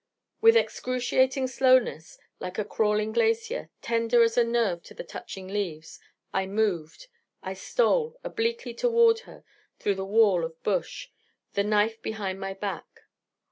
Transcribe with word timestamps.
With 0.41 0.57
excruciating 0.57 1.45
slowness, 1.45 2.17
like 2.39 2.57
a 2.57 2.65
crawling 2.65 3.11
glacier, 3.11 3.69
tender 3.83 4.23
as 4.23 4.35
a 4.35 4.43
nerve 4.43 4.79
of 4.89 4.97
the 4.97 5.03
touching 5.03 5.47
leaves, 5.47 5.99
I 6.33 6.47
moved, 6.47 7.05
I 7.43 7.53
stole, 7.53 8.17
obliquely 8.23 8.73
toward 8.73 9.19
her 9.29 9.43
through 9.77 9.93
the 9.93 10.03
wall 10.03 10.43
of 10.43 10.63
bush, 10.63 11.09
the 11.53 11.63
knife 11.63 12.01
behind 12.01 12.39
my 12.39 12.55
back. 12.55 13.01